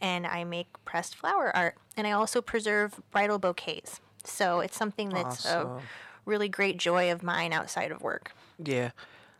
and 0.00 0.26
I 0.26 0.44
make 0.44 0.66
pressed 0.84 1.14
flower 1.14 1.54
art. 1.56 1.76
And 1.96 2.06
I 2.06 2.12
also 2.12 2.42
preserve 2.42 3.00
bridal 3.10 3.38
bouquets. 3.38 4.00
So 4.24 4.60
it's 4.60 4.76
something 4.76 5.08
that's 5.10 5.46
Awesome. 5.46 5.68
a 5.68 5.80
really 6.24 6.48
great 6.48 6.76
joy 6.76 7.10
of 7.10 7.22
mine 7.22 7.52
outside 7.52 7.90
of 7.90 8.02
work. 8.02 8.32
Yeah. 8.62 8.90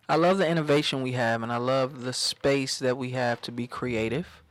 I 0.09 0.17
love 0.17 0.39
the 0.39 0.49
innovation 0.49 1.03
we 1.03 1.13
have, 1.13 1.43
and 1.43 1.53
I 1.53 1.59
love 1.59 2.03
the 2.03 2.13
space 2.13 2.81
that 2.81 2.97
we 2.97 3.11
have 3.11 3.41
to 3.43 3.53
be 3.53 3.69
creative, 3.69 4.43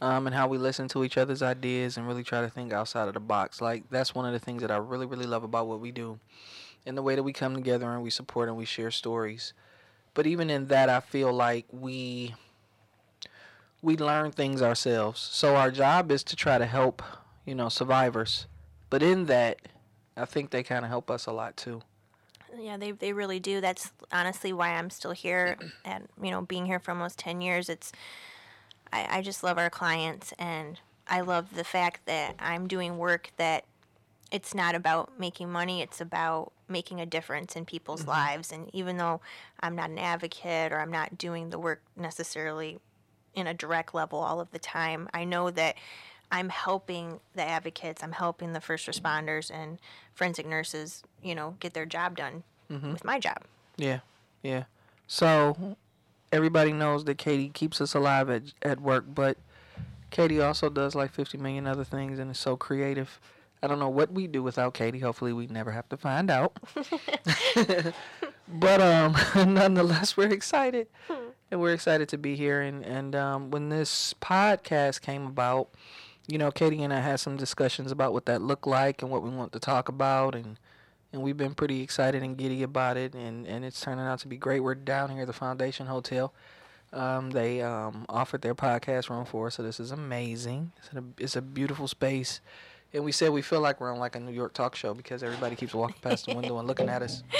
um, 0.00 0.26
and 0.26 0.34
how 0.34 0.48
we 0.48 0.56
listen 0.56 0.88
to 0.88 1.04
each 1.04 1.18
other's 1.18 1.42
ideas 1.42 1.98
and 1.98 2.08
really 2.08 2.24
try 2.24 2.40
to 2.40 2.48
think 2.48 2.72
outside 2.72 3.08
of 3.08 3.14
the 3.14 3.20
box. 3.20 3.60
Like 3.60 3.90
that's 3.90 4.14
one 4.14 4.24
of 4.24 4.32
the 4.32 4.38
things 4.38 4.62
that 4.62 4.70
I 4.70 4.78
really, 4.78 5.04
really 5.04 5.26
love 5.26 5.44
about 5.44 5.66
what 5.66 5.80
we 5.80 5.92
do, 5.92 6.18
and 6.86 6.96
the 6.96 7.02
way 7.02 7.14
that 7.14 7.22
we 7.22 7.34
come 7.34 7.54
together 7.54 7.92
and 7.92 8.02
we 8.02 8.08
support 8.08 8.48
and 8.48 8.56
we 8.56 8.64
share 8.64 8.90
stories. 8.90 9.52
But 10.14 10.26
even 10.26 10.48
in 10.48 10.68
that, 10.68 10.88
I 10.88 11.00
feel 11.00 11.30
like 11.30 11.66
we 11.70 12.34
we 13.82 13.98
learn 13.98 14.30
things 14.30 14.62
ourselves. 14.62 15.20
So 15.20 15.56
our 15.56 15.70
job 15.70 16.10
is 16.10 16.24
to 16.24 16.36
try 16.36 16.56
to 16.56 16.66
help, 16.66 17.02
you 17.44 17.54
know, 17.54 17.68
survivors. 17.68 18.46
But 18.88 19.02
in 19.02 19.26
that, 19.26 19.58
I 20.16 20.24
think 20.24 20.50
they 20.50 20.62
kind 20.62 20.84
of 20.84 20.90
help 20.90 21.10
us 21.10 21.26
a 21.26 21.32
lot 21.32 21.56
too. 21.56 21.82
Yeah, 22.58 22.76
they 22.76 22.92
they 22.92 23.12
really 23.12 23.40
do. 23.40 23.60
That's 23.60 23.92
honestly 24.12 24.52
why 24.52 24.74
I'm 24.74 24.90
still 24.90 25.12
here 25.12 25.58
and 25.84 26.08
you 26.22 26.30
know, 26.30 26.42
being 26.42 26.66
here 26.66 26.78
for 26.78 26.90
almost 26.90 27.18
10 27.18 27.40
years. 27.40 27.68
It's 27.68 27.92
I, 28.92 29.18
I 29.18 29.22
just 29.22 29.42
love 29.42 29.58
our 29.58 29.70
clients 29.70 30.32
and 30.38 30.78
I 31.08 31.20
love 31.20 31.54
the 31.54 31.64
fact 31.64 32.06
that 32.06 32.36
I'm 32.38 32.68
doing 32.68 32.98
work 32.98 33.30
that 33.36 33.64
it's 34.30 34.54
not 34.54 34.74
about 34.74 35.18
making 35.18 35.50
money, 35.50 35.82
it's 35.82 36.00
about 36.00 36.52
making 36.68 37.00
a 37.00 37.06
difference 37.06 37.54
in 37.54 37.66
people's 37.66 38.00
mm-hmm. 38.00 38.10
lives. 38.10 38.52
And 38.52 38.70
even 38.74 38.96
though 38.96 39.20
I'm 39.60 39.76
not 39.76 39.90
an 39.90 39.98
advocate 39.98 40.72
or 40.72 40.80
I'm 40.80 40.90
not 40.90 41.18
doing 41.18 41.50
the 41.50 41.58
work 41.58 41.82
necessarily 41.96 42.78
in 43.34 43.46
a 43.46 43.54
direct 43.54 43.94
level 43.94 44.18
all 44.18 44.40
of 44.40 44.50
the 44.50 44.58
time, 44.58 45.08
I 45.12 45.24
know 45.24 45.50
that 45.50 45.76
I'm 46.32 46.48
helping 46.48 47.20
the 47.34 47.42
advocates, 47.42 48.02
I'm 48.02 48.12
helping 48.12 48.54
the 48.54 48.60
first 48.60 48.88
responders 48.88 49.50
and 49.50 49.78
forensic 50.14 50.46
nurses, 50.46 51.02
you 51.22 51.34
know, 51.34 51.56
get 51.60 51.74
their 51.74 51.86
job 51.86 52.16
done 52.16 52.42
with 52.68 53.04
my 53.04 53.18
job. 53.18 53.42
Yeah, 53.76 54.00
yeah. 54.42 54.64
So 55.06 55.76
everybody 56.32 56.72
knows 56.72 57.04
that 57.04 57.18
Katie 57.18 57.50
keeps 57.50 57.80
us 57.80 57.94
alive 57.94 58.30
at 58.30 58.42
at 58.62 58.80
work, 58.80 59.04
but 59.14 59.36
Katie 60.10 60.40
also 60.40 60.68
does 60.68 60.94
like 60.94 61.10
50 61.10 61.38
million 61.38 61.66
other 61.66 61.84
things 61.84 62.18
and 62.18 62.30
is 62.30 62.38
so 62.38 62.56
creative. 62.56 63.20
I 63.62 63.66
don't 63.66 63.78
know 63.78 63.88
what 63.88 64.12
we 64.12 64.26
do 64.26 64.42
without 64.42 64.74
Katie. 64.74 64.98
Hopefully, 64.98 65.32
we 65.32 65.46
never 65.46 65.70
have 65.70 65.88
to 65.90 65.96
find 65.96 66.30
out. 66.30 66.56
but 68.48 68.80
um, 68.80 69.16
nonetheless, 69.54 70.16
we're 70.16 70.32
excited, 70.32 70.88
and 71.50 71.60
we're 71.60 71.72
excited 71.72 72.08
to 72.08 72.18
be 72.18 72.34
here. 72.36 72.60
And 72.60 72.84
and 72.84 73.14
um, 73.14 73.50
when 73.50 73.68
this 73.68 74.14
podcast 74.20 75.00
came 75.00 75.26
about, 75.26 75.68
you 76.32 76.38
know, 76.38 76.50
Katie 76.50 76.82
and 76.82 76.94
I 76.94 77.00
had 77.00 77.20
some 77.20 77.36
discussions 77.36 77.92
about 77.92 78.14
what 78.14 78.24
that 78.24 78.40
looked 78.40 78.66
like 78.66 79.02
and 79.02 79.10
what 79.10 79.22
we 79.22 79.28
want 79.28 79.52
to 79.52 79.60
talk 79.60 79.90
about, 79.90 80.34
and 80.34 80.58
and 81.12 81.20
we've 81.20 81.36
been 81.36 81.52
pretty 81.54 81.82
excited 81.82 82.22
and 82.22 82.38
giddy 82.38 82.62
about 82.62 82.96
it, 82.96 83.14
and, 83.14 83.46
and 83.46 83.66
it's 83.66 83.78
turning 83.78 84.06
out 84.06 84.20
to 84.20 84.28
be 84.28 84.38
great. 84.38 84.60
We're 84.60 84.74
down 84.74 85.10
here 85.10 85.20
at 85.20 85.26
the 85.26 85.34
Foundation 85.34 85.86
Hotel. 85.88 86.32
Um, 86.90 87.32
they 87.32 87.60
um, 87.60 88.06
offered 88.08 88.40
their 88.40 88.54
podcast 88.54 89.10
room 89.10 89.26
for 89.26 89.48
us, 89.48 89.56
so 89.56 89.62
this 89.62 89.78
is 89.78 89.90
amazing. 89.90 90.72
It's 90.78 90.88
a, 90.94 91.04
it's 91.18 91.36
a 91.36 91.42
beautiful 91.42 91.86
space, 91.86 92.40
and 92.94 93.04
we 93.04 93.12
said 93.12 93.30
we 93.30 93.42
feel 93.42 93.60
like 93.60 93.78
we're 93.78 93.92
on 93.92 93.98
like 93.98 94.16
a 94.16 94.20
New 94.20 94.32
York 94.32 94.54
talk 94.54 94.74
show 94.74 94.94
because 94.94 95.22
everybody 95.22 95.54
keeps 95.54 95.74
walking 95.74 96.00
past 96.00 96.24
the 96.24 96.34
window 96.34 96.58
and 96.58 96.66
looking 96.66 96.88
at 96.88 97.02
us. 97.02 97.22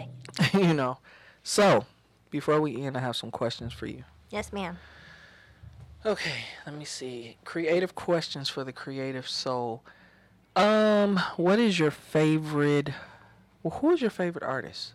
you 0.54 0.72
know, 0.72 0.96
so 1.42 1.84
before 2.30 2.58
we 2.58 2.82
end, 2.82 2.96
I 2.96 3.00
have 3.00 3.16
some 3.16 3.30
questions 3.30 3.74
for 3.74 3.84
you. 3.84 4.04
Yes, 4.30 4.50
ma'am. 4.50 4.78
Okay, 6.06 6.44
let 6.66 6.74
me 6.74 6.84
see. 6.84 7.38
Creative 7.44 7.94
questions 7.94 8.50
for 8.50 8.62
the 8.62 8.72
creative 8.72 9.26
soul. 9.26 9.82
Um, 10.54 11.18
what 11.36 11.58
is 11.58 11.78
your 11.78 11.90
favorite? 11.90 12.90
Well, 13.62 13.78
who 13.78 13.90
is 13.90 14.02
your 14.02 14.10
favorite 14.10 14.44
artist? 14.44 14.92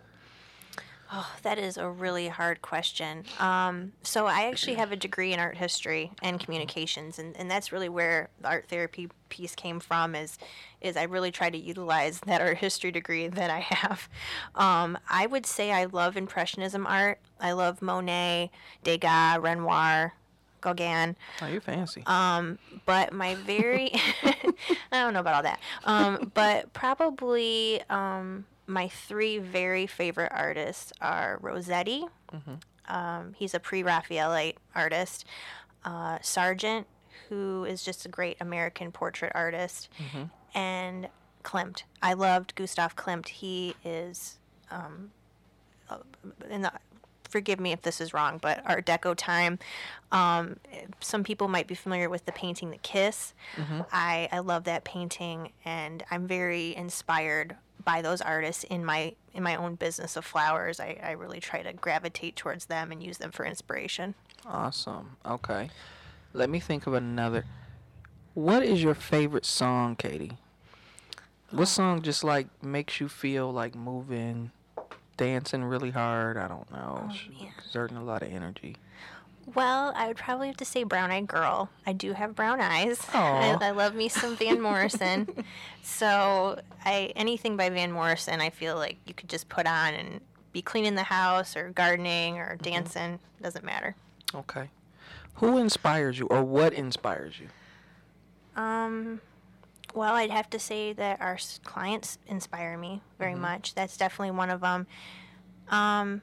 Oh, 1.12 1.36
that 1.42 1.58
is 1.58 1.78
a 1.78 1.90
really 1.90 2.28
hard 2.28 2.62
question. 2.62 3.24
Um, 3.40 3.94
so 4.04 4.28
I 4.28 4.44
actually 4.44 4.76
have 4.76 4.92
a 4.92 4.96
degree 4.96 5.34
in 5.34 5.40
art 5.40 5.58
history 5.58 6.12
and 6.22 6.40
communications, 6.40 7.18
and, 7.18 7.36
and 7.36 7.50
that's 7.50 7.72
really 7.72 7.90
where 7.90 8.30
the 8.42 8.48
art 8.48 8.68
therapy 8.68 9.10
piece 9.30 9.56
came 9.56 9.80
from. 9.80 10.14
Is 10.14 10.38
is 10.82 10.96
I 10.96 11.04
really 11.04 11.32
try 11.32 11.50
to 11.50 11.58
utilize 11.58 12.20
that 12.28 12.42
art 12.42 12.60
history 12.60 12.92
degree 12.92 13.28
that 13.28 13.50
I 13.50 13.60
have. 13.60 14.08
Um, 14.54 15.00
I 15.10 15.26
would 15.26 15.48
say 15.48 15.72
I 15.72 15.86
love 15.86 16.16
impressionism 16.16 16.86
art. 16.86 17.20
I 17.40 17.54
love 17.54 17.82
Monet, 17.82 18.52
Degas, 18.84 19.40
Renoir, 19.40 20.14
Gauguin. 20.62 21.16
Oh, 21.42 21.48
you're 21.48 21.62
fancy. 21.62 22.04
Um, 22.06 22.58
but 22.86 23.14
my 23.14 23.36
very, 23.36 23.92
I 24.24 24.54
don't 24.92 25.14
know 25.14 25.20
about 25.22 25.36
all 25.36 25.44
that. 25.44 25.60
Um, 25.86 26.32
but 26.34 26.72
probably 26.74 27.82
um, 27.90 28.46
my 28.68 28.88
three 28.88 29.38
very 29.40 29.88
favorite 29.88 30.32
artists 30.36 30.92
are 31.02 31.38
Rossetti. 31.42 32.06
Mhm. 32.34 32.62
Um, 32.88 33.34
he's 33.38 33.54
a 33.54 33.60
pre-Raphaelite 33.60 34.58
artist. 34.76 35.26
Uh, 35.86 36.18
Sargent, 36.22 36.88
who 37.30 37.64
is 37.66 37.84
just 37.84 38.06
a 38.06 38.10
great 38.10 38.38
American 38.42 38.92
portrait 38.92 39.32
artist, 39.36 39.90
Mhm. 40.00 40.30
and 40.56 41.08
Klimt. 41.44 41.84
I 42.02 42.14
loved 42.14 42.56
Gustav 42.56 42.96
Klimt. 42.96 43.28
He 43.30 43.76
is 43.86 44.40
um, 44.72 45.12
uh, 45.90 45.98
in 46.50 46.62
the 46.64 46.72
forgive 47.30 47.60
me 47.60 47.72
if 47.72 47.82
this 47.82 48.02
is 48.02 48.14
wrong, 48.14 48.40
but 48.42 48.62
Art 48.66 48.86
Deco 48.86 49.16
time. 49.16 49.60
Um, 50.12 50.58
some 51.00 51.24
people 51.24 51.48
might 51.48 51.68
be 51.68 51.76
familiar 51.76 52.10
with 52.10 52.26
the 52.26 52.32
painting 52.32 52.72
The 52.72 52.78
Kiss. 52.78 53.34
I, 53.92 54.28
I 54.32 54.40
love 54.40 54.66
that 54.66 54.84
painting, 54.84 55.52
and 55.64 56.04
I'm 56.12 56.28
very 56.28 56.76
inspired 56.76 57.56
by 57.86 58.02
those 58.02 58.22
artists 58.22 58.64
in 58.66 58.84
my 58.84 59.16
in 59.34 59.44
my 59.44 59.56
own 59.56 59.76
business 59.76 60.18
of 60.18 60.26
flowers. 60.26 60.80
I, 60.80 60.98
I 61.02 61.12
really 61.12 61.40
try 61.40 61.62
to 61.62 61.72
gravitate 61.74 62.36
towards 62.36 62.66
them 62.66 62.92
and 62.92 63.02
use 63.02 63.20
them 63.20 63.32
for 63.32 63.46
inspiration. 63.46 64.16
Awesome. 64.46 65.18
Okay. 65.26 65.70
Let 66.34 66.50
me 66.50 66.60
think 66.60 66.88
of 66.88 66.94
another. 66.94 67.46
What 68.34 68.64
is 68.64 68.84
your 68.84 68.96
favorite 68.96 69.46
song, 69.46 69.96
Katie? 69.96 70.38
What 71.52 71.68
song 71.68 72.02
just 72.02 72.24
like 72.24 72.48
makes 72.64 73.00
you 73.00 73.08
feel 73.08 73.52
like 73.52 73.76
moving, 73.76 74.52
dancing 75.20 75.64
really 75.66 75.92
hard? 75.92 76.38
I 76.38 76.48
don't 76.48 76.72
know. 76.72 77.04
Oh, 77.04 77.08
man. 77.08 77.52
Exerting 77.58 77.98
a 77.98 78.04
lot 78.04 78.24
of 78.24 78.32
energy. 78.32 78.78
Well, 79.54 79.92
I 79.96 80.08
would 80.08 80.16
probably 80.18 80.48
have 80.48 80.58
to 80.58 80.66
say 80.66 80.84
Brown 80.84 81.12
Eyed 81.12 81.28
Girl. 81.28 81.70
I 81.86 81.92
do 81.94 82.14
have 82.14 82.36
brown 82.36 82.62
eyes. 82.62 83.00
I, 83.14 83.58
I 83.60 83.72
love 83.72 83.96
me 83.96 84.08
some 84.08 84.36
Van 84.38 84.62
Morrison. 84.68 85.28
so 85.84 86.60
I 86.86 87.12
anything 87.16 87.58
by 87.58 87.70
Van 87.70 87.92
Morrison, 87.92 88.40
I 88.42 88.50
feel 88.50 88.76
like 88.76 88.98
you 89.06 89.14
could 89.14 89.28
just 89.30 89.50
put 89.50 89.68
on 89.68 89.94
and 89.94 90.22
be 90.54 90.62
cleaning 90.62 90.96
the 90.96 91.04
house 91.04 91.58
or 91.58 91.70
gardening 91.70 92.38
or 92.38 92.58
dancing. 92.62 93.20
Doesn't 93.42 93.66
matter. 93.66 93.96
Okay. 94.34 94.70
Who 95.36 95.58
inspires 95.58 96.20
you, 96.20 96.28
or 96.28 96.44
what 96.44 96.74
inspires 96.74 97.36
you? 97.40 97.48
Um, 98.62 99.20
well, 99.94 100.14
I'd 100.16 100.32
have 100.32 100.50
to 100.52 100.60
say 100.60 100.94
that 100.94 101.22
our 101.22 101.36
s- 101.36 101.60
clients 101.64 102.18
inspire 102.28 102.78
me 102.78 103.02
very 103.18 103.36
much. 103.36 103.74
That's 103.76 103.98
definitely 103.98 104.32
one 104.32 104.50
of 104.50 104.62
them. 104.62 104.88
Um, 105.70 106.22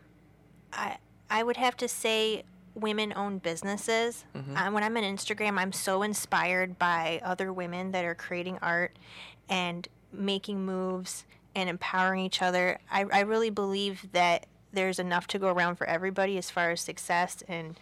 I 0.73 0.97
I 1.31 1.43
would 1.43 1.57
have 1.57 1.77
to 1.79 1.89
say 1.89 2.45
women-owned 2.75 3.43
businesses. 3.43 4.25
Uh, 4.35 4.71
when 4.71 4.83
I'm 4.85 4.97
on 4.97 5.03
Instagram, 5.03 5.59
I'm 5.59 5.73
so 5.73 6.03
inspired 6.03 6.79
by 6.79 7.21
other 7.25 7.53
women 7.53 7.91
that 7.93 8.05
are 8.05 8.15
creating 8.15 8.59
art 8.63 8.97
and 9.49 9.89
making 10.13 10.65
moves 10.67 11.25
and 11.55 11.69
empowering 11.71 12.25
each 12.25 12.43
other. 12.43 12.79
I, 12.91 13.07
I 13.13 13.21
really 13.21 13.49
believe 13.51 14.07
that 14.13 14.47
there's 14.73 14.99
enough 14.99 15.27
to 15.29 15.39
go 15.39 15.49
around 15.49 15.77
for 15.77 15.87
everybody 15.87 16.37
as 16.37 16.51
far 16.51 16.71
as 16.71 16.81
success 16.83 17.43
and 17.49 17.79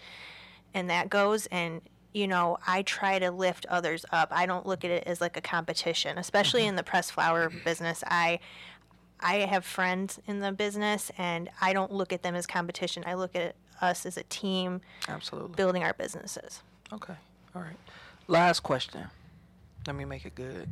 and 0.72 0.88
that 0.90 1.08
goes 1.10 1.46
and 1.46 1.80
you 2.14 2.26
know 2.26 2.56
i 2.66 2.80
try 2.82 3.18
to 3.18 3.30
lift 3.30 3.66
others 3.66 4.06
up 4.10 4.28
i 4.32 4.46
don't 4.46 4.64
look 4.64 4.84
at 4.84 4.90
it 4.90 5.04
as 5.06 5.20
like 5.20 5.36
a 5.36 5.42
competition 5.42 6.16
especially 6.16 6.62
mm-hmm. 6.62 6.70
in 6.70 6.76
the 6.76 6.82
press 6.82 7.10
flower 7.10 7.50
business 7.64 8.02
i 8.06 8.38
i 9.20 9.36
have 9.36 9.64
friends 9.64 10.18
in 10.26 10.40
the 10.40 10.52
business 10.52 11.10
and 11.18 11.50
i 11.60 11.74
don't 11.74 11.92
look 11.92 12.12
at 12.12 12.22
them 12.22 12.34
as 12.34 12.46
competition 12.46 13.04
i 13.06 13.12
look 13.12 13.36
at 13.36 13.54
us 13.82 14.06
as 14.06 14.16
a 14.16 14.22
team 14.24 14.80
Absolutely. 15.08 15.54
building 15.56 15.82
our 15.82 15.92
businesses 15.92 16.62
Okay. 16.94 17.14
All 17.54 17.62
right. 17.62 17.76
Last 18.28 18.60
question. 18.60 19.08
Let 19.86 19.96
me 19.96 20.04
make 20.04 20.24
it 20.24 20.34
good. 20.34 20.68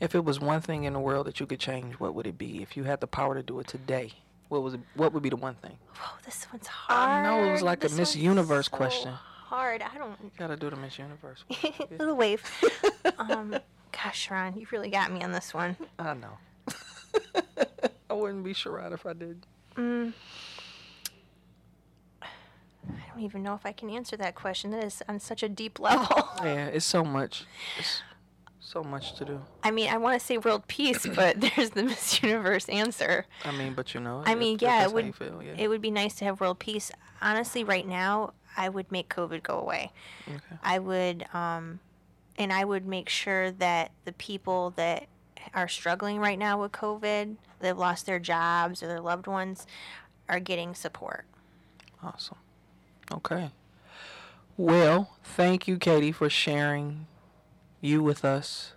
If 0.00 0.14
it 0.14 0.24
was 0.24 0.40
one 0.40 0.60
thing 0.60 0.84
in 0.84 0.92
the 0.92 1.00
world 1.00 1.26
that 1.26 1.40
you 1.40 1.46
could 1.46 1.60
change, 1.60 1.94
what 1.94 2.14
would 2.14 2.26
it 2.26 2.36
be? 2.36 2.62
If 2.62 2.76
you 2.76 2.84
had 2.84 3.00
the 3.00 3.06
power 3.06 3.34
to 3.34 3.42
do 3.42 3.58
it 3.60 3.66
today, 3.66 4.12
what 4.48 4.62
was 4.62 4.74
it, 4.74 4.80
what 4.94 5.12
would 5.12 5.22
be 5.22 5.30
the 5.30 5.36
one 5.36 5.54
thing? 5.54 5.76
Whoa, 5.96 6.18
this 6.24 6.46
one's 6.52 6.66
hard 6.66 7.00
I 7.00 7.22
know, 7.22 7.48
it 7.48 7.52
was 7.52 7.62
like 7.62 7.84
a 7.84 7.88
Miss 7.90 8.16
Universe 8.16 8.66
so 8.66 8.76
question. 8.76 9.12
Hard 9.52 9.82
i 9.82 9.98
don't 9.98 10.16
You 10.22 10.30
gotta 10.38 10.56
do 10.56 10.70
the 10.70 10.76
Miss 10.76 10.98
Universe. 10.98 11.44
little 11.98 12.16
wave 12.16 12.42
um 13.18 13.54
gosh 13.92 14.30
ron 14.30 14.58
you 14.58 14.66
really 14.72 14.88
got 14.88 15.12
me 15.12 15.22
on 15.22 15.30
this 15.32 15.52
one 15.52 15.76
I 15.98 16.14
know. 16.14 16.38
I 18.10 18.14
wouldn't 18.14 18.44
be 18.44 18.54
Sharon 18.54 18.92
if 18.94 19.04
I 19.06 19.12
did. 19.12 19.46
Mm. 19.76 20.12
I 22.22 22.26
don't 23.14 23.22
even 23.22 23.42
know 23.42 23.54
if 23.54 23.64
I 23.66 23.72
can 23.72 23.90
answer 23.90 24.16
that 24.16 24.34
question. 24.34 24.70
That 24.70 24.84
is 24.84 25.02
on 25.08 25.20
such 25.20 25.42
a 25.42 25.48
deep 25.48 25.78
level. 25.78 26.28
Yeah, 26.42 26.66
it's 26.66 26.84
so 26.84 27.04
much. 27.04 27.44
It's 27.78 28.02
So 28.60 28.82
much 28.82 29.14
to 29.16 29.24
do. 29.24 29.40
I 29.62 29.70
mean, 29.70 29.88
I 29.90 29.98
want 29.98 30.18
to 30.18 30.24
say 30.26 30.38
world 30.38 30.66
peace, 30.66 31.06
but 31.14 31.40
there's 31.40 31.70
the 31.70 31.82
Miss 31.84 32.22
Universe 32.22 32.68
answer. 32.68 33.26
I 33.44 33.52
mean, 33.52 33.74
but 33.74 33.92
you 33.94 34.00
know. 34.00 34.22
I 34.24 34.34
mean, 34.34 34.58
yeah, 34.60 34.84
it 34.84 34.92
would. 34.92 35.14
feel, 35.14 35.42
yeah. 35.42 35.54
It 35.58 35.68
would 35.68 35.82
be 35.82 35.90
nice 35.90 36.14
to 36.16 36.24
have 36.24 36.40
world 36.40 36.58
peace. 36.58 36.90
Honestly, 37.20 37.64
right 37.64 37.86
now, 37.86 38.32
I 38.56 38.68
would 38.68 38.90
make 38.90 39.08
COVID 39.08 39.42
go 39.42 39.58
away. 39.58 39.92
okay. 40.28 40.58
I 40.62 40.78
would, 40.78 41.24
um, 41.34 41.80
and 42.38 42.52
I 42.52 42.64
would 42.64 42.86
make 42.86 43.08
sure 43.08 43.50
that 43.52 43.92
the 44.04 44.12
people 44.12 44.70
that 44.76 45.06
are 45.54 45.68
struggling 45.68 46.18
right 46.18 46.38
now 46.38 46.60
with 46.60 46.72
COVID, 46.72 47.36
they've 47.60 47.76
lost 47.76 48.06
their 48.06 48.18
jobs 48.18 48.82
or 48.82 48.88
their 48.88 49.00
loved 49.00 49.26
ones, 49.26 49.66
are 50.28 50.40
getting 50.40 50.74
support. 50.74 51.24
Awesome. 52.02 52.38
Okay. 53.10 53.50
Well, 54.56 55.10
thank 55.22 55.66
you, 55.66 55.78
Katie, 55.78 56.12
for 56.12 56.28
sharing 56.28 57.06
you 57.80 58.02
with 58.02 58.24
us. 58.24 58.72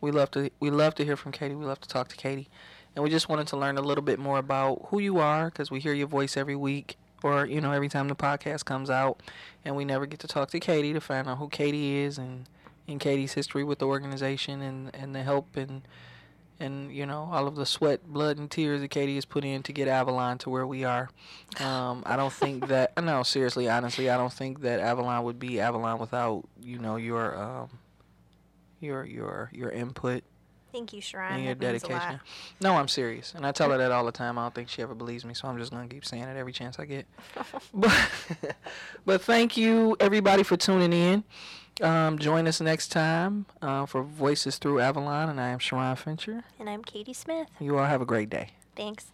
We 0.00 0.10
love 0.10 0.30
to 0.32 0.50
we 0.60 0.70
love 0.70 0.94
to 0.96 1.04
hear 1.04 1.16
from 1.16 1.32
Katie. 1.32 1.54
We 1.54 1.64
love 1.64 1.80
to 1.80 1.88
talk 1.88 2.08
to 2.08 2.16
Katie, 2.16 2.48
and 2.94 3.02
we 3.02 3.10
just 3.10 3.28
wanted 3.28 3.46
to 3.48 3.56
learn 3.56 3.78
a 3.78 3.82
little 3.82 4.02
bit 4.02 4.18
more 4.18 4.38
about 4.38 4.86
who 4.88 5.00
you 5.00 5.18
are 5.18 5.46
because 5.46 5.70
we 5.70 5.80
hear 5.80 5.92
your 5.92 6.06
voice 6.06 6.36
every 6.36 6.54
week, 6.54 6.96
or 7.22 7.46
you 7.46 7.60
know 7.60 7.72
every 7.72 7.88
time 7.88 8.08
the 8.08 8.16
podcast 8.16 8.64
comes 8.64 8.90
out, 8.90 9.22
and 9.64 9.76
we 9.76 9.84
never 9.84 10.06
get 10.06 10.20
to 10.20 10.28
talk 10.28 10.50
to 10.50 10.60
Katie 10.60 10.92
to 10.92 11.00
find 11.00 11.28
out 11.28 11.38
who 11.38 11.48
Katie 11.48 11.98
is 11.98 12.18
and 12.18 12.46
and 12.86 13.00
Katie's 13.00 13.34
history 13.34 13.64
with 13.64 13.78
the 13.78 13.86
organization 13.86 14.62
and 14.62 14.94
and 14.94 15.14
the 15.14 15.22
help 15.22 15.56
and 15.56 15.82
and 16.60 16.92
you 16.92 17.06
know 17.06 17.28
all 17.32 17.46
of 17.46 17.54
the 17.54 17.66
sweat, 17.66 18.06
blood, 18.06 18.38
and 18.38 18.50
tears 18.50 18.80
that 18.80 18.88
Katie 18.88 19.14
has 19.14 19.24
put 19.24 19.44
in 19.44 19.62
to 19.62 19.72
get 19.72 19.88
Avalon 19.88 20.38
to 20.38 20.50
where 20.50 20.66
we 20.66 20.84
are. 20.84 21.08
Um, 21.60 22.02
I 22.06 22.16
don't 22.16 22.32
think 22.32 22.68
that 22.68 22.92
no, 23.02 23.22
seriously, 23.22 23.68
honestly, 23.68 24.10
I 24.10 24.16
don't 24.16 24.32
think 24.32 24.60
that 24.62 24.80
Avalon 24.80 25.24
would 25.24 25.38
be 25.38 25.60
Avalon 25.60 25.98
without 25.98 26.44
you 26.60 26.78
know 26.78 26.96
your 26.96 27.36
um, 27.36 27.68
your 28.80 29.04
your 29.04 29.50
your 29.52 29.70
input 29.70 30.24
Thank 30.72 30.92
you, 30.92 31.00
Sharon. 31.00 31.34
and 31.34 31.44
your 31.44 31.54
That 31.54 31.72
means 31.72 31.82
a 31.84 31.86
lot. 31.88 31.98
dedication. 32.00 32.20
No, 32.60 32.74
I'm 32.76 32.88
serious, 32.88 33.32
and 33.34 33.46
I 33.46 33.52
tell 33.52 33.70
her 33.70 33.78
that 33.78 33.90
all 33.90 34.04
the 34.04 34.12
time. 34.12 34.38
I 34.38 34.42
don't 34.44 34.54
think 34.54 34.68
she 34.68 34.82
ever 34.82 34.94
believes 34.94 35.24
me, 35.24 35.32
so 35.34 35.48
I'm 35.48 35.58
just 35.58 35.72
gonna 35.72 35.88
keep 35.88 36.04
saying 36.04 36.24
it 36.24 36.36
every 36.36 36.52
chance 36.52 36.78
I 36.78 36.84
get. 36.84 37.06
but 37.74 38.10
but 39.06 39.22
thank 39.22 39.56
you 39.56 39.96
everybody 40.00 40.42
for 40.42 40.56
tuning 40.56 40.92
in. 40.92 41.24
Um, 41.80 42.18
join 42.18 42.46
us 42.48 42.60
next 42.60 42.88
time 42.88 43.46
uh, 43.62 43.86
for 43.86 44.02
Voices 44.02 44.58
Through 44.58 44.80
Avalon, 44.80 45.28
and 45.28 45.40
I 45.40 45.48
am 45.48 45.58
Sharon 45.60 45.94
Fincher. 45.96 46.42
And 46.58 46.68
I'm 46.68 46.82
Katie 46.82 47.14
Smith. 47.14 47.48
You 47.60 47.78
all 47.78 47.84
have 47.86 48.00
a 48.02 48.06
great 48.06 48.28
day. 48.28 48.50
Thanks. 48.76 49.06